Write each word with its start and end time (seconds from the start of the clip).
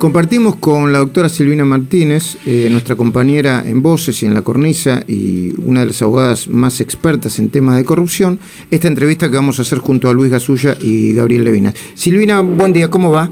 Compartimos 0.00 0.56
con 0.56 0.94
la 0.94 1.00
doctora 1.00 1.28
Silvina 1.28 1.66
Martínez, 1.66 2.38
eh, 2.46 2.68
nuestra 2.70 2.96
compañera 2.96 3.62
en 3.66 3.82
Voces 3.82 4.22
y 4.22 4.26
en 4.26 4.32
La 4.32 4.40
Cornisa 4.40 5.02
y 5.06 5.52
una 5.60 5.80
de 5.80 5.86
las 5.88 6.00
abogadas 6.00 6.48
más 6.48 6.80
expertas 6.80 7.38
en 7.38 7.50
temas 7.50 7.76
de 7.76 7.84
corrupción, 7.84 8.38
esta 8.70 8.88
entrevista 8.88 9.28
que 9.28 9.36
vamos 9.36 9.58
a 9.58 9.62
hacer 9.62 9.76
junto 9.76 10.08
a 10.08 10.14
Luis 10.14 10.32
Gasulla 10.32 10.74
y 10.80 11.12
Gabriel 11.12 11.44
Levinas. 11.44 11.74
Silvina, 11.92 12.40
buen 12.40 12.72
día, 12.72 12.88
¿cómo 12.88 13.10
va? 13.10 13.28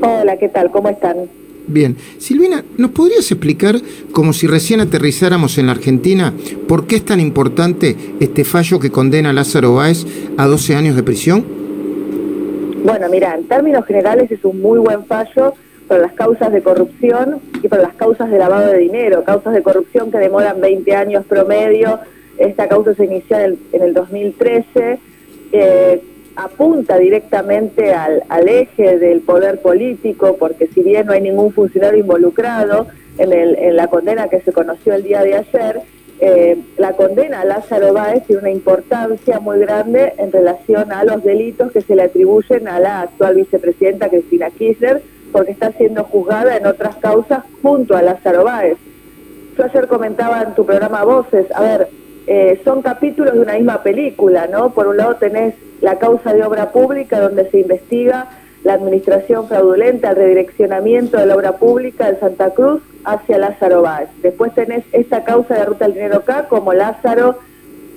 Hola, 0.00 0.38
¿qué 0.38 0.48
tal? 0.48 0.70
¿Cómo 0.70 0.88
están? 0.88 1.14
Bien. 1.66 1.94
Silvina, 2.16 2.64
¿nos 2.78 2.92
podrías 2.92 3.30
explicar, 3.30 3.78
como 4.12 4.32
si 4.32 4.46
recién 4.46 4.80
aterrizáramos 4.80 5.58
en 5.58 5.66
la 5.66 5.72
Argentina, 5.72 6.32
por 6.68 6.86
qué 6.86 6.96
es 6.96 7.04
tan 7.04 7.20
importante 7.20 7.94
este 8.18 8.44
fallo 8.44 8.80
que 8.80 8.90
condena 8.90 9.28
a 9.28 9.32
Lázaro 9.34 9.74
Báez 9.74 10.06
a 10.38 10.46
12 10.46 10.74
años 10.74 10.96
de 10.96 11.02
prisión? 11.02 11.44
Bueno, 12.82 13.10
mira, 13.10 13.34
en 13.34 13.44
términos 13.44 13.84
generales 13.84 14.30
es 14.30 14.42
un 14.42 14.58
muy 14.58 14.78
buen 14.78 15.04
fallo 15.04 15.52
para 15.88 16.02
las 16.02 16.12
causas 16.12 16.52
de 16.52 16.62
corrupción 16.62 17.40
y 17.62 17.68
para 17.68 17.82
las 17.82 17.94
causas 17.94 18.30
de 18.30 18.38
lavado 18.38 18.72
de 18.72 18.78
dinero, 18.78 19.24
causas 19.24 19.52
de 19.52 19.62
corrupción 19.62 20.10
que 20.10 20.18
demoran 20.18 20.60
20 20.60 20.94
años 20.94 21.24
promedio. 21.26 22.00
Esta 22.38 22.68
causa 22.68 22.94
se 22.94 23.04
inició 23.04 23.38
en 23.38 23.58
el, 23.72 23.94
2013, 23.94 24.98
eh, 25.52 26.02
apunta 26.34 26.96
directamente 26.96 27.92
al, 27.92 28.48
eje 28.48 28.98
del 28.98 29.20
poder 29.20 29.60
político, 29.60 30.36
porque 30.38 30.66
si 30.68 30.82
bien 30.82 31.06
no 31.06 31.12
hay 31.12 31.20
ningún 31.20 31.52
funcionario 31.52 32.00
involucrado 32.00 32.86
en, 33.18 33.32
en 33.32 33.76
la 33.76 33.88
condena 33.88 34.28
que 34.28 34.40
se 34.40 34.52
conoció 34.52 34.94
el 34.94 35.02
día 35.02 35.22
de 35.22 35.34
ayer, 35.34 35.82
eh, 36.24 36.56
la 36.78 36.92
condena 36.92 37.40
a 37.40 37.44
Lázaro 37.44 37.92
Báez 37.92 38.24
tiene 38.28 38.42
una 38.42 38.50
importancia 38.52 39.40
muy 39.40 39.58
grande 39.58 40.12
en 40.18 40.30
relación 40.30 40.92
a 40.92 41.02
los 41.02 41.24
delitos 41.24 41.72
que 41.72 41.80
se 41.80 41.96
le 41.96 42.02
atribuyen 42.02 42.68
a 42.68 42.78
la 42.78 43.00
actual 43.00 43.34
vicepresidenta 43.34 44.08
Cristina 44.08 44.48
Kirchner, 44.50 45.02
porque 45.32 45.52
está 45.52 45.72
siendo 45.72 46.04
juzgada 46.04 46.56
en 46.56 46.66
otras 46.66 46.96
causas 46.96 47.44
junto 47.62 47.96
a 47.96 48.02
Lázaro 48.02 48.44
Báez. 48.44 48.76
Yo 49.56 49.64
ayer 49.64 49.86
comentaba 49.88 50.42
en 50.42 50.54
tu 50.54 50.64
programa 50.64 51.04
Voces, 51.04 51.46
a 51.54 51.60
ver, 51.60 51.88
eh, 52.26 52.60
son 52.64 52.82
capítulos 52.82 53.34
de 53.34 53.40
una 53.40 53.54
misma 53.54 53.82
película, 53.82 54.46
¿no? 54.46 54.70
Por 54.70 54.86
un 54.86 54.96
lado 54.96 55.16
tenés 55.16 55.54
la 55.80 55.98
causa 55.98 56.32
de 56.32 56.44
obra 56.44 56.70
pública, 56.70 57.20
donde 57.20 57.50
se 57.50 57.60
investiga 57.60 58.28
la 58.62 58.74
administración 58.74 59.48
fraudulenta, 59.48 60.10
el 60.10 60.16
redireccionamiento 60.16 61.18
de 61.18 61.26
la 61.26 61.34
obra 61.34 61.56
pública 61.56 62.10
de 62.10 62.20
Santa 62.20 62.50
Cruz 62.50 62.80
hacia 63.04 63.38
Lázaro 63.38 63.82
Báez. 63.82 64.08
Después 64.22 64.54
tenés 64.54 64.84
esta 64.92 65.24
causa 65.24 65.54
de 65.54 65.64
ruta 65.64 65.86
del 65.86 65.94
dinero 65.94 66.18
acá, 66.18 66.46
como 66.48 66.72
Lázaro 66.72 67.38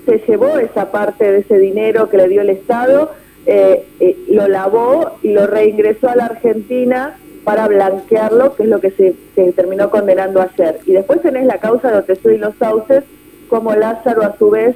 se 0.06 0.20
llevó 0.28 0.58
esa 0.58 0.92
parte 0.92 1.31
de 1.31 1.40
ese 1.40 1.58
dinero 1.58 2.09
que 2.09 2.18
le 2.18 2.28
dio 2.28 2.42
el 2.42 2.50
Estado, 2.50 3.12
eh, 3.46 3.86
eh, 4.00 4.18
lo 4.30 4.48
lavó 4.48 5.18
y 5.22 5.34
lo 5.34 5.46
reingresó 5.46 6.09
a 6.09 6.16
la 6.16 6.26
Argentina 6.26 7.16
para 7.46 7.68
blanquearlo, 7.68 8.56
que 8.56 8.64
es 8.64 8.70
lo 8.70 8.82
que 8.82 8.92
se, 8.92 9.16
terminó 9.54 9.90
condenando 9.90 10.42
ayer. 10.42 10.80
Y 10.86 10.94
después 10.94 11.22
tenés 11.22 11.46
la 11.46 11.60
causa 11.60 11.92
de 11.92 12.00
Otesú 12.00 12.32
y 12.32 12.38
los 12.38 12.56
sauces, 12.56 13.04
como 13.48 13.74
Lázaro 13.76 14.24
a 14.24 14.36
su 14.38 14.50
vez 14.50 14.76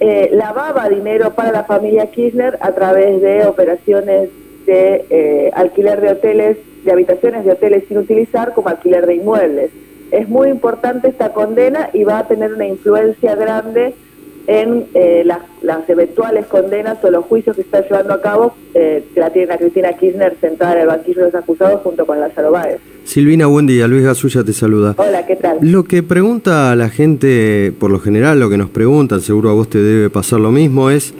eh, 0.00 0.30
lavaba 0.32 0.88
dinero 0.88 1.34
para 1.34 1.52
la 1.52 1.64
familia 1.64 2.10
Kirchner 2.10 2.58
a 2.62 2.72
través 2.72 3.20
de 3.20 3.44
operaciones 3.44 4.30
de 4.64 5.04
eh, 5.10 5.50
alquiler 5.54 6.00
de 6.00 6.12
hoteles, 6.12 6.56
de 6.84 6.92
habitaciones 6.92 7.44
de 7.44 7.52
hoteles 7.52 7.84
sin 7.86 7.98
utilizar 7.98 8.54
como 8.54 8.70
alquiler 8.70 9.06
de 9.06 9.16
inmuebles. 9.16 9.70
Es 10.10 10.26
muy 10.26 10.48
importante 10.48 11.08
esta 11.08 11.34
condena 11.34 11.90
y 11.92 12.04
va 12.04 12.20
a 12.20 12.26
tener 12.26 12.54
una 12.54 12.66
influencia 12.66 13.34
grande 13.34 13.94
en 14.50 14.86
eh, 14.94 15.22
las, 15.24 15.88
eventuales 15.88 16.46
condenas 16.46 16.98
o 17.04 17.10
los 17.10 17.24
juicios 17.26 17.54
que 17.54 17.62
está 17.62 17.82
llevando 17.82 18.12
a 18.12 18.20
cabo, 18.20 18.54
eh, 18.74 19.04
que 19.14 19.20
la 19.20 19.30
tiene 19.30 19.54
a 19.54 19.58
Cristina 19.58 19.92
Kirchner 19.92 20.36
sentada 20.40 20.74
en 20.74 20.80
el 20.80 20.86
banquillo 20.88 21.20
de 21.20 21.26
los 21.26 21.34
acusados 21.36 21.80
junto 21.82 22.04
con 22.04 22.18
Lázaro 22.18 22.50
Báez. 22.50 22.80
Silvina, 23.04 23.46
buen 23.46 23.68
día. 23.68 23.86
Luis 23.86 24.04
Gasulla 24.04 24.42
te 24.42 24.52
saluda. 24.52 24.96
Hola, 24.98 25.24
¿qué 25.24 25.36
tal? 25.36 25.58
Lo 25.62 25.84
que 25.84 26.02
pregunta 26.02 26.72
a 26.72 26.76
la 26.76 26.88
gente, 26.88 27.72
por 27.78 27.92
lo 27.92 28.00
general, 28.00 28.40
lo 28.40 28.50
que 28.50 28.58
nos 28.58 28.70
preguntan, 28.70 29.20
seguro 29.20 29.50
a 29.50 29.52
vos 29.52 29.70
te 29.70 29.78
debe 29.78 30.10
pasar 30.10 30.40
lo 30.40 30.50
mismo, 30.50 30.90
es, 30.90 31.14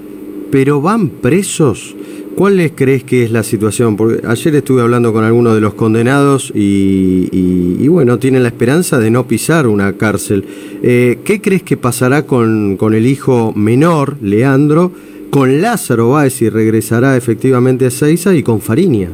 ¿pero 0.51 0.81
van 0.81 1.09
presos? 1.09 1.95
¿Cuál 2.37 2.73
crees 2.75 3.05
que 3.05 3.25
es 3.25 3.31
la 3.31 3.43
situación? 3.43 3.97
Porque 3.97 4.27
ayer 4.27 4.55
estuve 4.55 4.81
hablando 4.81 5.13
con 5.13 5.25
algunos 5.25 5.55
de 5.55 5.61
los 5.61 5.75
condenados 5.75 6.51
y, 6.55 7.87
bueno, 7.89 8.19
tienen 8.19 8.43
la 8.43 8.49
esperanza 8.49 8.99
de 8.99 9.11
no 9.11 9.27
pisar 9.27 9.67
una 9.67 9.97
cárcel. 9.99 10.45
Eh, 10.83 11.19
¿Qué 11.25 11.41
crees 11.43 11.63
que 11.63 11.77
pasará 11.77 12.23
con, 12.27 12.77
con, 12.77 12.95
el 12.95 13.07
hijo 13.07 13.53
menor, 13.55 14.17
Leandro, 14.23 14.93
con 15.31 15.61
Lázaro 15.61 16.11
Báez 16.11 16.41
y 16.41 16.49
regresará 16.49 17.17
efectivamente 17.17 17.87
a 17.87 17.91
Seiza 17.91 18.35
y 18.35 18.43
con 18.43 18.61
Fariña? 18.61 19.11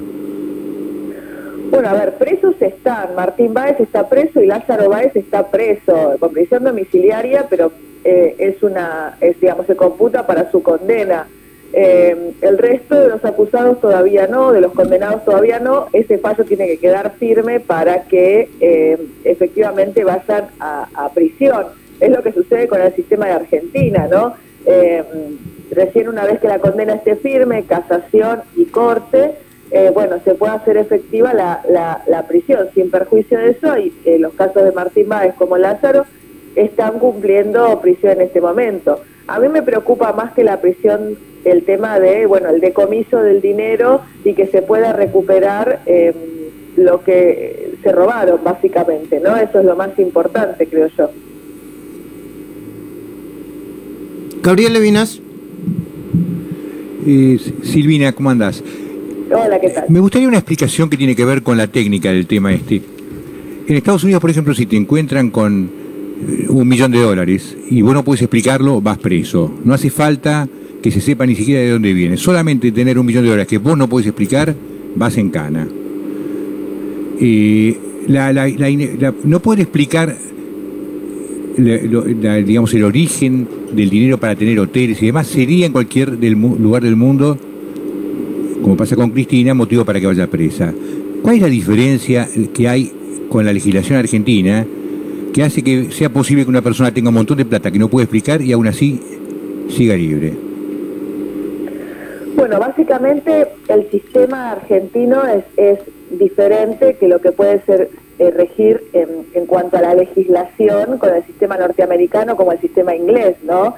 Bueno, 1.71 1.89
a 1.89 1.95
ver, 1.95 2.17
presos 2.19 2.55
están. 2.61 3.15
Martín 3.17 3.53
Báez 3.53 3.81
está 3.81 4.09
preso 4.09 4.41
y 4.41 4.47
Lázaro 4.47 4.89
Báez 4.89 5.15
está 5.17 5.51
preso 5.51 6.15
con 6.21 6.33
prisión 6.33 6.65
domiciliaria, 6.65 7.47
pero 7.51 7.73
eh, 8.05 8.37
es 8.39 8.63
una, 8.63 9.17
es, 9.21 9.41
digamos, 9.41 9.67
se 9.67 9.75
computa 9.75 10.27
para 10.27 10.51
su 10.51 10.63
condena. 10.63 11.27
Eh, 11.73 12.33
el 12.41 12.59
resto 12.59 12.95
de 12.95 13.09
los 13.09 13.25
acusados 13.25 13.81
todavía 13.81 14.27
no, 14.27 14.53
de 14.53 14.61
los 14.61 14.73
condenados 14.73 15.25
todavía 15.25 15.59
no. 15.59 15.89
Ese 15.93 16.19
fallo 16.19 16.45
tiene 16.45 16.67
que 16.67 16.79
quedar 16.79 17.15
firme 17.19 17.61
para 17.61 18.05
que 18.05 18.49
eh, 18.61 18.99
efectivamente 19.25 20.05
vayan 20.05 20.47
a, 20.61 21.11
prisión. 21.15 21.67
Es 22.01 22.11
lo 22.11 22.23
que 22.23 22.33
sucede 22.33 22.69
con 22.69 22.81
el 22.81 22.95
sistema 22.95 23.27
de 23.27 23.33
Argentina, 23.33 24.07
¿no? 24.11 24.35
Eh, 24.67 25.03
recién 25.71 26.09
una 26.09 26.25
vez 26.25 26.41
que 26.41 26.49
la 26.49 26.59
condena 26.59 26.95
esté 26.95 27.17
firme, 27.17 27.65
casación 27.65 28.43
y 28.55 28.67
corte, 28.67 29.35
bueno, 29.93 30.17
se 30.25 30.35
puede 30.35 30.55
hacer 30.55 30.77
efectiva 30.79 31.35
la, 31.35 31.61
la, 32.07 32.27
prisión. 32.27 32.69
Sin 32.75 32.91
perjuicio 32.91 33.39
de 33.39 33.51
eso, 33.51 33.77
y 33.77 33.93
los 34.19 34.33
casos 34.35 34.65
de 34.65 34.73
Martín 34.73 35.09
Báez 35.09 35.35
como 35.35 35.59
Lázaro 35.59 36.07
están 36.55 36.99
cumpliendo 36.99 37.79
prisión 37.81 38.13
en 38.13 38.23
este 38.23 38.41
momento. 38.41 39.01
A 39.27 39.39
mí 39.39 39.49
me 39.49 39.63
preocupa 39.63 40.13
más 40.13 40.33
que 40.33 40.45
la 40.45 40.61
prisión 40.61 41.19
el 41.47 41.63
tema 41.65 41.99
de, 42.01 42.27
bueno, 42.27 42.51
el 42.51 42.61
decomiso 42.61 43.23
del 43.23 43.41
dinero 43.41 44.03
y 44.25 44.35
que 44.35 44.47
se 44.49 44.63
pueda 44.63 44.93
recuperar 44.93 45.81
em, 45.87 46.13
lo 46.77 47.03
que 47.05 47.75
se 47.83 47.93
robaron, 47.93 48.41
básicamente, 48.43 49.21
¿no? 49.21 49.37
Eso 49.37 49.61
es 49.61 49.65
lo 49.65 49.77
más 49.77 49.97
importante, 49.99 50.67
creo 50.67 50.89
yo. 50.99 51.11
Gabriel 54.43 54.73
Levinas. 54.73 55.21
Eh, 57.07 57.39
Silvina, 57.63 58.13
¿cómo 58.13 58.31
andás? 58.31 58.63
Hola, 59.31 59.61
¿qué 59.61 59.71
tal? 59.71 59.85
Me 59.89 60.01
gustaría 60.01 60.27
una 60.27 60.39
explicación 60.39 60.91
que 60.91 60.97
tiene 60.97 61.15
que 61.15 61.25
ver 61.25 61.43
con 61.43 61.57
la 61.57 61.69
técnica 61.69 62.11
del 62.11 62.27
tema 62.27 62.53
este. 62.53 62.83
En 63.69 63.75
Estados 63.77 64.03
Unidos, 64.03 64.21
por 64.21 64.31
ejemplo, 64.31 64.55
si 64.55 64.67
te 64.67 64.77
encuentran 64.77 65.31
con 65.31 65.71
eh, 66.29 66.47
un 66.49 66.67
millón 66.67 66.91
de 66.91 67.01
dólares 67.01 67.57
y 67.71 67.83
vos 67.83 67.95
no 67.95 68.05
puedes 68.05 68.23
explicarlo, 68.23 68.81
vas 68.81 68.99
preso. 68.99 69.53
No 69.65 69.75
hace 69.75 69.91
falta 69.91 70.49
que 70.83 70.91
se 70.91 71.01
sepa 71.01 71.27
ni 71.27 71.35
siquiera 71.35 71.61
de 71.61 71.71
dónde 71.71 71.93
viene. 71.93 72.17
Solamente 72.17 72.73
tener 72.73 72.99
un 72.99 73.07
millón 73.07 73.25
de 73.25 73.31
dólares 73.31 73.49
que 73.49 73.59
vos 73.59 73.77
no 73.77 73.89
podés 73.89 74.07
explicar, 74.07 74.55
vas 74.95 75.17
en 75.17 75.31
cana. 75.31 75.67
no 79.25 79.41
poder 79.41 79.61
explicar 79.61 80.17
digamos 81.57 82.75
el 82.75 82.85
origen 82.85 83.49
del 83.73 83.89
dinero 83.89 84.19
para 84.19 84.35
tener 84.37 84.59
hoteles 84.61 85.03
y 85.03 85.07
demás 85.07 85.27
sería 85.27 85.67
en 85.67 85.73
cualquier 85.73 86.11
lugar 86.11 86.83
del 86.83 86.97
mundo, 86.97 87.39
como 88.63 88.77
pasa 88.77 88.97
con 88.97 89.11
Cristina, 89.11 89.55
motivo 89.55 89.85
para 89.85 90.01
que 90.01 90.07
vaya 90.07 90.27
presa. 90.27 90.75
¿Cuál 91.23 91.37
es 91.37 91.43
la 91.43 91.49
diferencia 91.49 92.29
que 92.53 92.69
hay 92.69 92.93
con 93.29 93.45
la 93.45 93.53
legislación 93.53 93.99
argentina 93.99 94.67
que 95.33 95.43
hace 95.43 95.63
que 95.63 95.91
sea 95.91 96.13
posible 96.13 96.45
que 96.45 96.51
una 96.51 96.63
persona 96.63 96.93
tenga 96.93 97.09
un 97.09 97.15
montón 97.15 97.39
de 97.39 97.45
plata 97.45 97.71
que 97.71 97.79
no 97.79 97.89
puede 97.89 98.05
explicar 98.05 98.43
y 98.43 98.53
aún 98.53 98.67
así 98.67 99.01
siga 99.69 99.97
libre? 99.97 100.46
Bueno, 102.47 102.61
básicamente 102.61 103.49
el 103.67 103.91
sistema 103.91 104.53
argentino 104.53 105.25
es, 105.27 105.81
diferente 106.11 106.95
que 106.95 107.09
lo 107.09 107.21
que 107.21 107.33
puede 107.33 107.61
ser 107.63 107.91
eh, 108.21 108.31
regir 108.31 108.85
en, 108.93 109.47
cuanto 109.47 109.79
a 109.79 109.81
la 109.81 109.95
legislación 109.95 110.99
con 110.99 111.13
el 111.13 111.25
sistema 111.25 111.57
norteamericano 111.57 112.37
como 112.37 112.53
el 112.53 112.61
sistema 112.61 112.95
inglés, 112.95 113.35
¿no? 113.43 113.75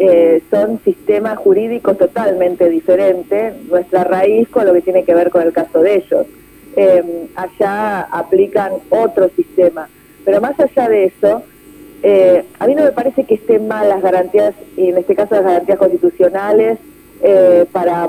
Eh, 0.00 0.42
son 0.50 0.80
sistemas 0.84 1.38
jurídicos 1.38 1.96
totalmente 1.96 2.68
diferentes, 2.68 3.54
nuestra 3.68 4.02
raíz 4.02 4.48
con 4.48 4.66
lo 4.66 4.72
que 4.72 4.82
tiene 4.82 5.04
que 5.04 5.14
ver 5.14 5.30
con 5.30 5.42
el 5.42 5.52
caso 5.52 5.80
de 5.80 5.94
ellos. 5.94 6.26
Eh, 6.74 7.28
allá 7.36 8.00
aplican 8.00 8.72
otro 8.90 9.30
sistema, 9.36 9.88
pero 10.24 10.40
más 10.40 10.58
allá 10.58 10.88
de 10.88 11.04
eso, 11.04 11.44
a 12.58 12.66
mí 12.66 12.74
no 12.74 12.82
me 12.82 12.90
parece 12.90 13.22
que 13.22 13.36
estén 13.36 13.68
mal 13.68 13.88
las 13.88 14.02
garantías, 14.02 14.56
y 14.76 14.88
en 14.88 14.98
este 14.98 15.14
caso 15.14 15.36
las 15.36 15.44
garantías 15.44 15.78
constitucionales, 15.78 16.78
eh, 17.22 17.66
para, 17.72 18.08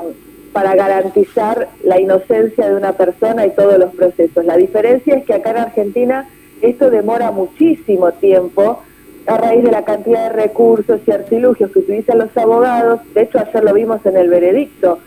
para 0.52 0.74
garantizar 0.74 1.68
la 1.84 2.00
inocencia 2.00 2.68
de 2.68 2.76
una 2.76 2.92
persona 2.92 3.46
y 3.46 3.50
todos 3.50 3.78
los 3.78 3.94
procesos. 3.94 4.44
La 4.44 4.56
diferencia 4.56 5.16
es 5.16 5.24
que 5.24 5.34
acá 5.34 5.50
en 5.50 5.56
Argentina 5.58 6.28
esto 6.62 6.90
demora 6.90 7.30
muchísimo 7.30 8.12
tiempo 8.12 8.82
a 9.26 9.36
raíz 9.36 9.62
de 9.62 9.70
la 9.70 9.84
cantidad 9.84 10.30
de 10.30 10.42
recursos 10.42 11.00
y 11.06 11.10
artilugios 11.10 11.70
que 11.70 11.78
utilizan 11.78 12.18
los 12.18 12.36
abogados. 12.36 13.00
De 13.14 13.22
hecho, 13.22 13.38
ayer 13.38 13.64
lo 13.64 13.74
vimos 13.74 14.04
en 14.04 14.16
el 14.16 14.28
veredicto. 14.28 14.98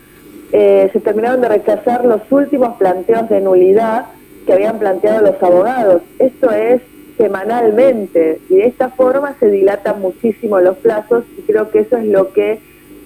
Eh, 0.52 0.88
se 0.92 1.00
terminaron 1.00 1.40
de 1.40 1.48
rechazar 1.48 2.04
los 2.04 2.20
últimos 2.30 2.76
planteos 2.76 3.28
de 3.28 3.40
nulidad 3.40 4.06
que 4.46 4.52
habían 4.52 4.78
planteado 4.78 5.22
los 5.22 5.42
abogados. 5.42 6.02
Esto 6.18 6.50
es 6.50 6.80
semanalmente 7.16 8.40
y 8.48 8.56
de 8.56 8.66
esta 8.66 8.90
forma 8.90 9.36
se 9.38 9.50
dilatan 9.50 10.00
muchísimo 10.00 10.60
los 10.60 10.76
plazos 10.78 11.24
y 11.38 11.42
creo 11.42 11.70
que 11.70 11.80
eso 11.80 11.96
es 11.96 12.06
lo 12.06 12.32
que 12.32 12.60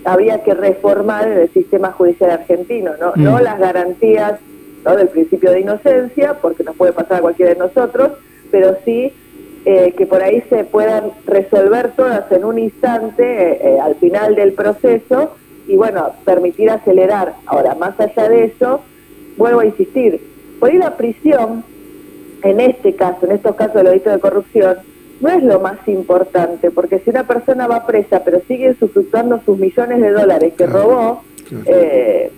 habría 0.05 0.43
que 0.43 0.55
reformar 0.55 1.29
en 1.29 1.39
el 1.39 1.49
sistema 1.50 1.93
judicial 1.93 2.31
argentino, 2.31 2.93
no, 3.00 3.12
no 3.17 3.39
mm. 3.39 3.43
las 3.43 3.59
garantías 3.59 4.41
¿no? 4.85 4.97
del 4.97 5.09
principio 5.09 5.50
de 5.50 5.61
inocencia, 5.61 6.35
porque 6.35 6.65
nos 6.65 6.77
puede 6.77 6.93
pasar 6.93 7.19
a 7.19 7.21
cualquiera 7.21 7.53
de 7.53 7.59
nosotros, 7.59 8.12
pero 8.50 8.77
sí 8.85 9.12
eh, 9.65 9.93
que 9.97 10.06
por 10.06 10.23
ahí 10.23 10.43
se 10.49 10.65
puedan 10.65 11.11
resolver 11.27 11.93
todas 11.97 12.31
en 12.33 12.45
un 12.45 12.59
instante 12.59 13.23
eh, 13.23 13.59
eh, 13.61 13.79
al 13.81 13.97
final 13.97 14.35
del 14.35 14.53
proceso 14.53 15.37
y 15.67 15.77
bueno, 15.77 16.12
permitir 16.25 16.71
acelerar. 16.71 17.35
Ahora, 17.45 17.75
más 17.75 17.99
allá 18.00 18.29
de 18.29 18.45
eso, 18.45 18.81
vuelvo 19.37 19.61
a 19.61 19.67
insistir, 19.67 20.23
por 20.59 20.73
ir 20.73 20.83
a 20.83 20.97
prisión, 20.97 21.65
en 22.43 22.61
este 22.61 22.95
caso, 22.95 23.27
en 23.27 23.33
estos 23.33 23.56
casos 23.56 23.75
de 23.75 23.83
los 23.83 23.93
delitos 23.93 24.12
de 24.15 24.21
corrupción, 24.21 24.77
no 25.20 25.29
es 25.31 25.43
lo 25.43 25.61
más 25.61 25.79
importante, 25.87 26.70
porque 26.70 27.00
si 27.00 27.11
una 27.11 27.26
persona 27.26 27.67
va 27.67 27.87
presa 27.87 28.23
pero 28.25 28.41
sigue 28.47 28.70
usufructuando 28.70 29.41
sus 29.44 29.59
millones 29.59 30.00
de 30.00 30.11
dólares 30.11 30.53
que 30.56 30.67
robó, 30.67 31.23
eh, 31.67 32.31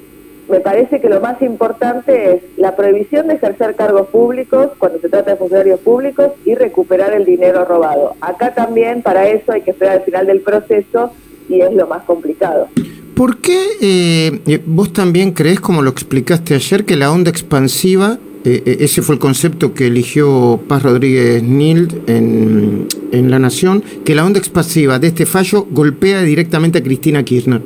me 0.49 0.61
parece 0.61 1.01
que 1.01 1.09
lo 1.09 1.21
más 1.21 1.41
importante 1.43 2.35
es 2.35 2.43
la 2.57 2.75
prohibición 2.75 3.29
de 3.29 3.35
ejercer 3.35 3.77
cargos 3.77 4.09
públicos 4.09 4.71
cuando 4.79 4.99
se 5.01 5.09
trata 5.09 5.33
de 5.33 5.37
funcionarios 5.37 5.81
públicos 5.81 6.33
y 6.45 6.55
recuperar 6.55 7.13
el 7.13 7.25
dinero 7.25 7.65
robado. 7.65 8.15
Acá 8.21 8.53
también 8.55 9.03
para 9.03 9.29
eso 9.29 9.53
hay 9.53 9.63
que 9.63 9.71
esperar 9.71 9.99
al 9.99 10.03
final 10.03 10.27
del 10.27 10.41
proceso 10.41 11.13
y 11.49 11.61
es 11.61 11.73
lo 11.73 11.87
más 11.87 12.03
complicado. 12.03 12.69
¿Por 13.15 13.39
qué 13.39 13.61
eh, 13.81 14.61
vos 14.65 14.93
también 14.93 15.33
crees, 15.33 15.61
como 15.61 15.83
lo 15.83 15.91
explicaste 15.91 16.55
ayer, 16.55 16.85
que 16.85 16.97
la 16.97 17.13
onda 17.13 17.31
expansiva 17.31 18.19
eh, 18.45 18.63
eh, 18.65 18.77
ese 18.81 19.03
fue 19.03 19.17
el 19.17 19.21
concepto 19.21 19.75
que 19.75 19.89
eligió 19.89 20.59
Paz 20.67 20.83
Rodríguez 20.83 21.43
Nild 21.43 22.09
en, 22.09 23.31
La 23.31 23.39
Nación, 23.39 23.83
que 24.05 24.15
la 24.15 24.25
onda 24.25 24.39
expansiva 24.39 24.99
de 24.99 25.09
este 25.09 25.27
fallo 25.27 25.67
golpea 25.71 26.23
directamente 26.23 26.79
a 26.79 26.83
Cristina 26.83 27.23
Kirchner. 27.23 27.61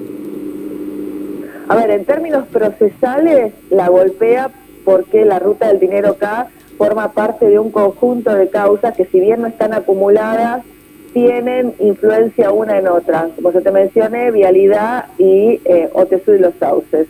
A 1.69 1.77
ver, 1.77 1.91
en 1.91 2.05
términos 2.05 2.47
procesales, 2.49 3.53
la 3.71 3.89
golpea 3.89 4.51
porque 4.85 5.25
la 5.25 5.39
ruta 5.39 5.69
del 5.69 5.81
dinero 5.81 6.11
acá 6.11 6.49
forma 6.77 7.13
parte 7.13 7.49
de 7.49 7.59
un 7.59 7.71
conjunto 7.71 8.35
de 8.35 8.49
causas 8.49 8.97
que 8.97 9.07
si 9.07 9.21
bien 9.21 9.43
no 9.43 9.47
están 9.47 9.73
acumuladas, 9.73 10.65
tienen 11.13 11.73
influencia 11.79 12.51
una 12.51 12.79
en 12.79 12.89
otra. 12.89 13.29
Como 13.37 13.53
se 13.53 13.61
te 13.61 13.71
mencioné, 13.71 14.33
vialidad 14.33 15.07
y 15.19 15.61
eh, 15.65 15.89
y 15.95 16.39
los 16.39 16.55
sauces. 16.59 17.07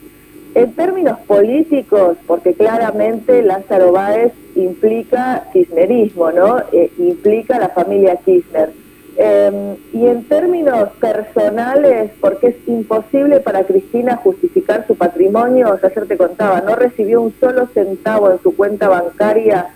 En 0.54 0.72
términos 0.74 1.18
políticos, 1.26 2.16
porque 2.26 2.54
claramente 2.54 3.42
Lázaro 3.42 3.90
Báez 3.90 4.32
implica 4.54 5.48
kirchnerismo, 5.52 6.30
¿no? 6.30 6.60
Eh, 6.72 6.92
implica 6.98 7.58
la 7.58 7.70
familia 7.70 8.16
Kirchner. 8.24 8.70
Em, 9.16 9.76
y 9.92 10.06
en 10.06 10.24
términos 10.24 10.90
personales, 11.00 12.10
porque 12.20 12.48
es 12.48 12.56
imposible 12.68 13.40
para 13.40 13.64
Cristina 13.64 14.16
justificar 14.16 14.86
su 14.86 14.96
patrimonio, 14.96 15.78
ya 15.80 15.88
ayer 15.88 16.06
te 16.06 16.16
contaba, 16.16 16.60
no 16.60 16.74
recibió 16.74 17.20
un 17.20 17.32
solo 17.38 17.68
centavo 17.74 18.30
en 18.30 18.40
su 18.40 18.56
cuenta 18.56 18.88
bancaria 18.88 19.68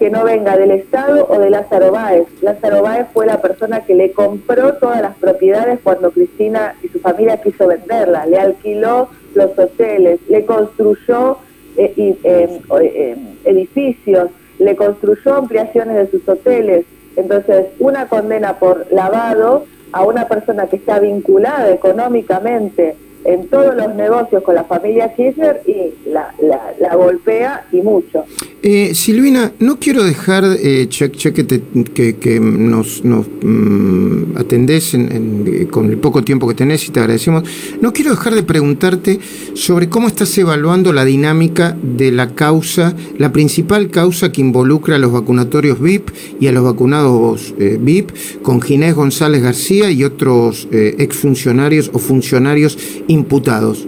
que 0.00 0.08
no 0.08 0.24
venga 0.24 0.56
del 0.56 0.70
Estado 0.70 1.26
o 1.28 1.38
de 1.38 1.50
Lázaro 1.50 1.92
Báez. 1.92 2.26
Lázaro 2.40 2.82
Báez 2.82 3.06
fue 3.12 3.26
la 3.26 3.42
persona 3.42 3.84
que 3.84 3.94
le 3.94 4.12
compró 4.12 4.72
todas 4.76 5.02
las 5.02 5.14
propiedades 5.16 5.78
cuando 5.82 6.10
Cristina 6.10 6.74
y 6.82 6.88
su 6.88 7.00
familia 7.00 7.36
quiso 7.42 7.66
venderlas, 7.66 8.26
le 8.26 8.38
alquiló 8.38 9.10
los 9.34 9.50
hoteles, 9.58 10.18
le 10.26 10.46
construyó 10.46 11.36
eh, 11.76 12.16
eh, 12.24 13.16
edificios, 13.44 14.30
le 14.58 14.74
construyó 14.74 15.34
ampliaciones 15.34 15.96
de 15.96 16.10
sus 16.10 16.26
hoteles. 16.26 16.86
Entonces, 17.16 17.66
una 17.78 18.08
condena 18.08 18.58
por 18.58 18.86
lavado 18.90 19.66
a 19.92 20.02
una 20.02 20.26
persona 20.28 20.66
que 20.66 20.76
está 20.76 20.98
vinculada 20.98 21.70
económicamente 21.70 22.96
en 23.24 23.48
todos 23.48 23.74
los 23.76 23.94
negocios 23.94 24.42
con 24.42 24.54
la 24.54 24.64
familia 24.64 25.12
Kirchner 25.14 25.60
y 25.66 26.10
la, 26.10 26.34
la, 26.80 26.94
golpea 26.94 27.66
y 27.72 27.82
mucho. 27.82 28.24
Eh, 28.62 28.94
Silvina, 28.94 29.52
no 29.58 29.78
quiero 29.78 30.04
dejar, 30.04 30.44
eh, 30.44 30.86
che, 30.88 31.10
que, 31.10 32.16
que, 32.16 32.40
nos, 32.40 33.04
nos 33.04 33.26
mm, 33.42 34.36
atendés 34.36 34.94
eh, 34.94 35.68
con 35.70 35.90
el 35.90 35.98
poco 35.98 36.22
tiempo 36.22 36.48
que 36.48 36.54
tenés 36.54 36.86
y 36.86 36.90
te 36.90 37.00
agradecemos, 37.00 37.44
no 37.80 37.92
quiero 37.92 38.10
dejar 38.10 38.34
de 38.34 38.42
preguntarte 38.42 39.18
sobre 39.54 39.88
cómo 39.88 40.08
estás 40.08 40.36
evaluando 40.36 40.92
la 40.92 41.04
dinámica 41.04 41.76
de 41.82 42.12
la 42.12 42.34
causa, 42.34 42.94
la 43.18 43.32
principal 43.32 43.90
causa 43.90 44.32
que 44.32 44.40
involucra 44.40 44.96
a 44.96 44.98
los 44.98 45.12
vacunatorios 45.12 45.80
VIP 45.80 46.10
y 46.40 46.46
a 46.46 46.52
los 46.52 46.64
vacunados 46.64 47.54
eh, 47.58 47.78
VIP, 47.80 48.10
con 48.42 48.60
Ginés 48.60 48.94
González 48.94 49.42
García 49.42 49.90
y 49.90 50.04
otros 50.04 50.68
exfuncionarios 50.70 51.90
o 51.92 51.98
funcionarios 51.98 52.76
imputados? 53.10 53.86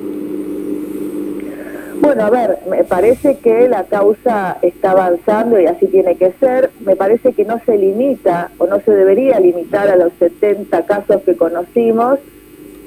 Bueno, 2.00 2.24
a 2.24 2.30
ver, 2.30 2.58
me 2.69 2.82
parece 2.82 3.38
que 3.38 3.69
la 3.69 3.84
causa 3.84 4.58
está 4.60 4.90
avanzando 4.90 5.60
y 5.60 5.66
así 5.66 5.86
tiene 5.86 6.16
que 6.16 6.32
ser. 6.40 6.70
Me 6.84 6.96
parece 6.96 7.32
que 7.32 7.44
no 7.44 7.60
se 7.64 7.78
limita 7.78 8.50
o 8.58 8.66
no 8.66 8.80
se 8.80 8.90
debería 8.90 9.38
limitar 9.38 9.88
a 9.88 9.96
los 9.96 10.12
70 10.19 10.84
casos 10.86 11.22
que 11.22 11.36
conocimos. 11.36 12.19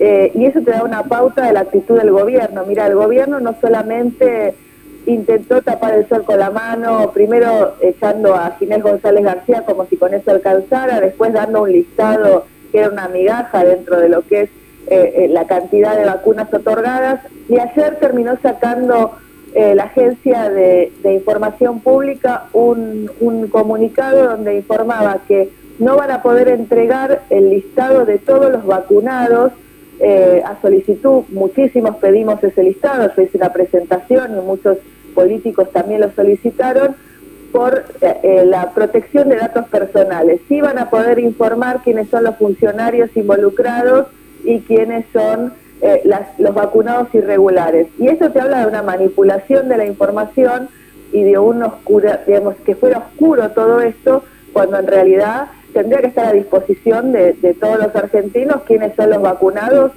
Eh, 0.02 0.32
y 0.36 0.46
eso 0.46 0.60
te 0.60 0.72
da 0.72 0.84
una 0.84 1.04
pauta 1.04 1.46
de 1.46 1.54
la 1.54 1.62
actitud 1.62 1.98
del 1.98 2.12
gobierno. 2.12 2.66
Mira, 2.68 2.88
el 2.88 2.96
gobierno 2.96 3.40
no 3.40 3.56
solamente 3.62 4.54
intentó 5.06 5.62
tapar 5.62 5.94
el 5.94 6.10
sol 6.10 6.26
con 6.26 6.38
la 6.38 6.50
mano, 6.50 7.12
primero 7.14 7.76
echando 7.80 8.36
a 8.36 8.52
Ginés 8.60 8.84
González 8.84 9.24
García 9.24 9.64
como 9.66 9.86
si 9.86 9.96
con 9.96 10.14
eso 10.14 10.32
alcanzara, 10.32 11.00
después 11.00 11.32
dando 11.32 11.62
un 11.62 11.72
listado 11.72 12.46
que 12.72 12.80
era 12.80 12.90
una 12.90 13.08
migaja 13.08 13.64
dentro 13.64 14.00
de 14.00 14.10
lo 14.10 14.24
que 14.24 14.42
es 14.42 14.50
eh, 14.88 15.14
eh, 15.16 15.28
la 15.30 15.48
cantidad 15.48 15.98
de 15.98 16.06
vacunas 16.06 16.54
otorgadas 16.54 17.22
y 17.50 17.58
ayer 17.58 17.98
terminó 18.00 18.38
sacando 18.44 19.14
eh, 19.56 19.74
la 19.74 19.86
Agencia 19.86 20.48
de, 20.52 20.92
Información 21.04 21.80
Pública 21.80 22.46
un, 22.54 23.10
comunicado 23.52 24.26
donde 24.26 24.58
informaba 24.58 25.22
que 25.28 25.50
no 25.80 25.96
van 25.96 26.12
a 26.12 26.22
poder 26.22 26.50
entregar 26.50 27.24
el 27.32 27.50
listado 27.50 28.06
de 28.06 28.20
todos 28.20 28.52
los 28.52 28.64
vacunados 28.66 29.54
a 30.46 30.62
solicitud. 30.62 31.24
Muchísimos 31.30 31.96
pedimos 31.96 32.44
ese 32.44 32.62
listado, 32.64 33.10
yo 33.16 33.24
hice 33.24 33.38
una 33.38 33.54
presentación 33.54 34.38
y 34.38 34.42
muchos 34.42 34.78
políticos 35.16 35.72
también 35.72 36.02
lo 36.02 36.12
solicitaron 36.12 36.96
por 37.52 37.86
la 38.24 38.72
protección 38.72 39.30
de 39.30 39.38
datos 39.38 39.68
personales. 39.70 40.42
Sí 40.48 40.62
van 40.62 40.77
a 40.77 40.89
poder 40.89 41.18
informar 41.20 41.82
quiénes 41.82 42.10
son 42.10 42.25
los 42.25 42.36
funcionarios 42.36 43.10
involucrados 43.15 44.08
y 44.46 44.62
quiénes 44.62 45.06
son 45.12 45.54
eh, 45.82 46.02
los 46.38 46.54
vacunados 46.54 47.14
irregulares. 47.14 47.88
Y 48.00 48.08
eso 48.08 48.30
te 48.32 48.40
habla 48.40 48.62
de 48.62 48.68
una 48.68 48.82
manipulación 48.82 49.68
de 49.68 49.78
la 49.78 49.86
información 49.86 50.70
y 51.12 51.24
de 51.24 51.38
un 51.38 51.64
oscuro, 51.64 52.10
digamos, 52.25 52.56
que 52.66 52.75
fuera 52.75 53.00
oscuro 53.00 53.52
todo 53.52 53.82
esto, 53.82 54.24
cuando 54.54 54.80
en 54.80 54.88
realidad 54.88 55.48
tendría 55.74 56.00
que 56.00 56.08
estar 56.08 56.28
a 56.28 56.32
disposición 56.32 57.12
de, 57.12 57.34
de 57.34 57.54
todos 57.54 57.78
los 57.78 57.96
argentinos 57.96 58.62
quiénes 58.66 58.96
son 58.96 59.10
los 59.10 59.22
vacunados 59.22 59.92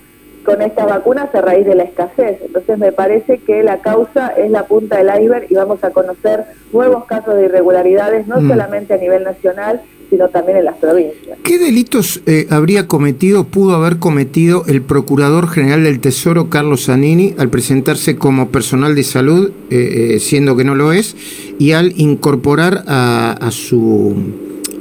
con 0.45 0.63
estas 0.63 0.87
vacunas 0.87 1.35
a 1.35 1.41
raíz 1.43 1.67
de 1.67 1.75
la 1.75 1.85
escasez. 1.85 2.41
Entonces 2.43 2.79
me 2.79 2.91
parece 2.91 3.39
que 3.39 3.63
la 3.63 3.79
causa 3.79 4.29
es 4.29 4.51
la 4.51 4.65
punta 4.65 4.97
del 4.97 5.23
iceberg 5.23 5.47
y 5.51 5.55
vamos 5.55 5.85
a 5.85 5.91
conocer 5.91 6.45
nuevos 6.73 7.05
casos 7.05 7.37
de 7.37 7.45
irregularidades, 7.45 8.27
no 8.27 8.41
mm. 8.41 8.49
solamente 8.49 8.95
a 8.95 8.97
nivel 8.97 9.25
nacional, 9.25 9.83
sino 10.11 10.29
también 10.29 10.59
en 10.59 10.65
las 10.65 10.77
provincias. 10.77 11.39
¿Qué 11.43 11.59
delitos 11.59 12.23
eh, 12.27 12.47
habría 12.51 12.87
cometido, 12.87 13.45
pudo 13.45 13.75
haber 13.75 13.99
cometido 13.99 14.65
el 14.67 14.83
Procurador 14.83 15.49
General 15.49 15.83
del 15.83 16.01
Tesoro, 16.01 16.49
Carlos 16.51 16.87
Zanini, 16.87 17.35
al 17.39 17.51
presentarse 17.51 18.17
como 18.17 18.49
personal 18.49 18.95
de 18.95 19.05
salud, 19.05 19.51
eh, 19.71 20.15
eh, 20.15 20.21
siendo 20.21 20.57
que 20.57 20.65
no 20.65 20.75
lo 20.75 20.93
es, 20.93 21.17
y 21.59 21.73
al 21.73 21.93
incorporar 22.01 22.85
a, 22.87 23.33
a, 23.33 23.51
su, 23.51 24.15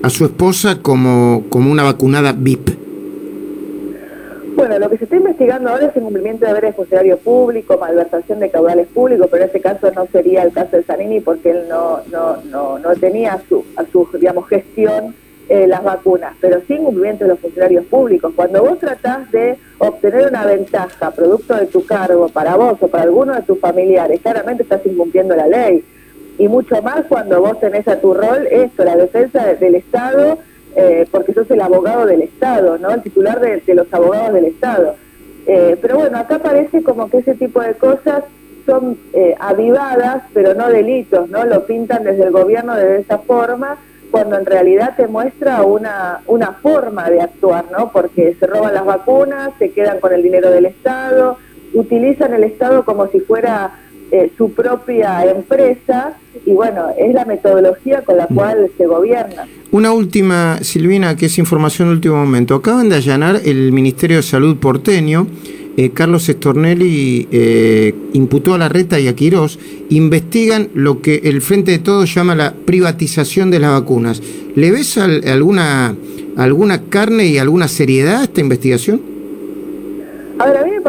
a 0.02 0.10
su 0.10 0.26
esposa 0.26 0.82
como, 0.82 1.46
como 1.50 1.72
una 1.72 1.84
vacunada 1.84 2.32
VIP? 2.34 2.87
Lo 4.80 4.90
que 4.90 4.98
se 4.98 5.06
está 5.06 5.16
investigando 5.16 5.70
ahora 5.70 5.88
es 5.88 5.96
el 5.96 6.04
cumplimiento 6.04 6.46
de 6.46 6.50
deberes 6.50 6.72
de 6.72 6.76
funcionario 6.76 7.18
público, 7.18 7.78
malversación 7.78 8.40
de 8.40 8.50
caudales 8.50 8.88
públicos, 8.88 9.28
pero 9.32 9.44
en 9.44 9.48
este 9.48 9.62
caso 9.62 9.92
no 9.92 10.06
sería 10.08 10.44
el 10.44 10.52
caso 10.52 10.78
de 10.78 10.84
Zanini 10.84 11.20
porque 11.20 11.52
él 11.52 11.68
no, 11.68 12.02
no, 12.12 12.38
no, 12.44 12.78
no 12.78 12.96
tenía 12.96 13.34
a 13.34 13.42
su, 13.48 13.66
a 13.76 13.86
su 13.86 14.08
digamos, 14.14 14.48
gestión 14.48 15.16
eh, 15.50 15.66
las 15.66 15.84
vacunas, 15.84 16.36
pero 16.42 16.60
sin 16.68 16.84
cumplimiento 16.84 17.24
de 17.24 17.30
los 17.30 17.40
funcionarios 17.40 17.86
públicos. 17.86 18.34
Cuando 18.36 18.62
vos 18.62 18.80
tratás 18.80 19.32
de 19.32 19.58
obtener 19.78 20.28
una 20.28 20.46
ventaja 20.46 21.12
producto 21.12 21.56
de 21.56 21.68
tu 21.68 21.86
cargo 21.86 22.28
para 22.28 22.56
vos 22.56 22.78
o 22.82 22.88
para 22.88 23.04
alguno 23.04 23.34
de 23.34 23.44
tus 23.44 23.58
familiares, 23.60 24.20
claramente 24.22 24.64
estás 24.64 24.86
incumpliendo 24.86 25.36
la 25.36 25.48
ley. 25.48 25.84
Y 26.38 26.48
mucho 26.50 26.82
más 26.82 27.06
cuando 27.08 27.42
vos 27.42 27.60
tenés 27.60 27.88
a 27.88 28.00
tu 28.00 28.14
rol 28.14 28.46
esto, 28.52 28.84
la 28.84 28.96
defensa 28.96 29.54
del 29.54 29.76
Estado 29.76 30.38
eh, 30.80 31.08
porque 31.10 31.34
sos 31.34 31.50
el 31.50 31.60
abogado 31.60 32.06
del 32.06 32.22
Estado, 32.22 32.78
¿no? 32.78 32.92
El 32.92 33.02
titular 33.02 33.40
de, 33.40 33.74
los 33.74 33.92
abogados 33.92 34.32
del 34.34 34.46
Estado. 34.46 34.96
Eh, 35.48 35.76
pero 35.82 35.98
bueno, 35.98 36.20
acá 36.20 36.38
parece 36.38 36.84
como 36.84 37.10
que 37.10 37.18
ese 37.18 37.34
tipo 37.34 37.62
de 37.62 37.74
cosas 37.74 38.24
son 38.64 38.96
eh, 39.14 39.34
avivadas, 39.40 40.22
pero 40.36 40.54
no 40.54 40.70
delitos, 40.70 41.30
¿no? 41.30 41.46
Lo 41.46 41.66
pintan 41.66 42.04
desde 42.04 42.26
el 42.26 42.32
gobierno 42.32 42.76
de 42.76 43.00
esa 43.00 43.18
forma, 43.18 43.78
cuando 44.12 44.38
en 44.38 44.46
realidad 44.46 44.94
te 44.96 45.08
muestra 45.08 45.64
una, 45.64 46.22
una 46.28 46.52
forma 46.52 47.10
de 47.10 47.22
actuar, 47.22 47.66
¿no? 47.72 47.92
Porque 47.92 48.36
se 48.40 48.46
roban 48.46 48.76
las 48.76 48.86
vacunas, 48.86 49.54
se 49.58 49.72
quedan 49.72 50.00
con 50.00 50.14
el 50.14 50.22
dinero 50.22 50.52
del 50.52 50.68
Estado, 50.68 51.40
utilizan 51.74 52.36
el 52.36 52.44
Estado 52.44 52.86
como 52.86 53.08
si 53.08 53.20
fuera 53.20 53.72
eh, 54.12 54.32
su 54.38 54.52
propia 54.52 55.26
empresa 55.30 56.18
y 56.46 56.52
bueno, 56.52 56.88
es 56.98 57.14
la 57.14 57.26
metodología 57.26 58.02
con 58.04 58.18
la 58.18 58.28
mm. 58.30 58.36
cual 58.36 58.72
se 58.78 58.86
gobierna. 58.86 59.48
Una 59.72 59.92
última, 59.92 60.60
Silvina, 60.62 61.16
que 61.18 61.26
es 61.26 61.38
información 61.38 61.90
de 61.90 61.96
último 61.96 62.16
momento. 62.16 62.56
Acaban 62.56 62.88
de 62.88 62.96
allanar 62.96 63.42
el 63.44 63.74
Ministerio 63.74 64.18
de 64.18 64.24
Salud 64.24 64.58
porteño. 64.58 65.28
Eh, 65.76 65.92
Carlos 65.92 66.28
Estornelli 66.30 67.28
eh, 67.32 67.94
imputó 68.14 68.54
a 68.54 68.58
la 68.58 68.70
Reta 68.70 69.00
y 69.00 69.08
a 69.08 69.16
Quirós, 69.16 69.60
investigan 69.90 70.70
lo 70.74 71.02
que 71.02 71.22
el 71.26 71.42
Frente 71.42 71.72
de 71.72 71.80
Todos 71.80 72.16
llama 72.16 72.34
la 72.34 72.54
privatización 72.54 73.52
de 73.52 73.60
las 73.60 73.72
vacunas. 73.72 74.24
¿Le 74.56 74.72
ves 74.72 74.98
alguna, 74.98 75.96
alguna 76.36 76.82
carne 76.84 77.28
y 77.28 77.38
alguna 77.38 77.68
seriedad 77.68 78.22
a 78.22 78.24
esta 78.24 78.42
investigación? 78.42 79.02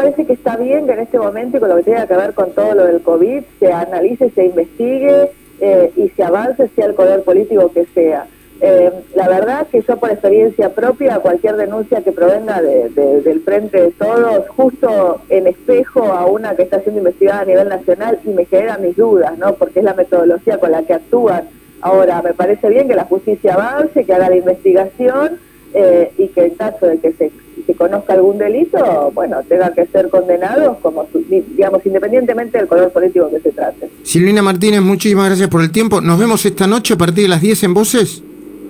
Parece 0.09 0.25
que 0.25 0.33
está 0.33 0.57
bien 0.57 0.87
que 0.87 0.93
en 0.93 0.99
este 1.01 1.19
momento 1.19 1.57
y 1.57 1.59
con 1.59 1.69
lo 1.69 1.75
que 1.77 1.83
tenga 1.83 2.07
que 2.07 2.15
ver 2.15 2.33
con 2.33 2.51
todo 2.51 2.73
lo 2.73 2.85
del 2.85 3.01
COVID 3.01 3.43
se 3.59 3.71
analice, 3.71 4.31
se 4.31 4.45
investigue 4.45 5.29
eh, 5.61 5.91
y 5.95 6.09
se 6.09 6.23
avance, 6.23 6.67
sea 6.75 6.87
el 6.87 6.95
poder 6.95 7.21
político 7.21 7.71
que 7.71 7.85
sea. 7.93 8.25
Eh, 8.61 8.91
la 9.15 9.29
verdad 9.29 9.67
que 9.67 9.81
yo 9.81 9.97
por 9.97 10.09
experiencia 10.09 10.73
propia, 10.73 11.19
cualquier 11.19 11.57
denuncia 11.57 12.01
que 12.01 12.11
provenga 12.11 12.59
del 12.61 13.41
frente 13.45 13.81
de 13.81 13.91
todos, 13.91 14.49
justo 14.49 15.21
en 15.29 15.47
espejo 15.47 16.05
a 16.05 16.25
una 16.25 16.55
que 16.55 16.63
está 16.63 16.81
siendo 16.81 16.99
investigada 16.99 17.41
a 17.41 17.45
nivel 17.45 17.69
nacional 17.69 18.19
y 18.25 18.29
me 18.29 18.45
genera 18.45 18.77
mis 18.77 18.97
dudas, 18.97 19.37
¿no? 19.37 19.53
Porque 19.53 19.79
es 19.79 19.85
la 19.85 19.93
metodología 19.93 20.57
con 20.57 20.71
la 20.71 20.81
que 20.83 20.93
actúan. 20.93 21.43
Ahora, 21.81 22.21
me 22.21 22.33
parece 22.33 22.67
bien 22.67 22.87
que 22.87 22.95
la 22.95 23.05
justicia 23.05 23.53
avance, 23.53 24.03
que 24.03 24.13
haga 24.13 24.29
la 24.29 24.35
investigación 24.35 25.37
eh, 25.73 26.11
y 26.17 26.27
que 26.29 26.45
en 26.47 26.55
caso 26.55 26.87
de 26.87 26.97
que 26.97 27.13
se 27.13 27.31
que 27.69 27.75
conozca 27.75 28.13
algún 28.13 28.39
delito, 28.39 29.11
bueno, 29.13 29.43
tenga 29.47 29.71
que 29.71 29.85
ser 29.85 30.09
condenados, 30.09 30.79
como 30.81 31.05
digamos, 31.29 31.85
independientemente 31.85 32.57
del 32.57 32.65
color 32.65 32.91
político 32.91 33.29
que 33.29 33.39
se 33.41 33.51
trate. 33.51 33.87
Silvina 34.01 34.41
Martínez, 34.41 34.81
muchísimas 34.81 35.27
gracias 35.27 35.49
por 35.49 35.61
el 35.61 35.71
tiempo. 35.71 36.01
Nos 36.01 36.17
vemos 36.17 36.43
esta 36.47 36.65
noche 36.65 36.95
a 36.95 36.97
partir 36.97 37.25
de 37.25 37.29
las 37.29 37.41
10 37.41 37.63
en 37.65 37.73
Voces. 37.75 38.23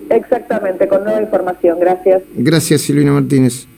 Exactamente, 0.10 0.86
con 0.89 1.06
nueva 1.06 1.22
información. 1.22 1.79
Gracias. 1.79 2.24
Gracias, 2.36 2.82
Silvina 2.82 3.13
Martínez. 3.13 3.68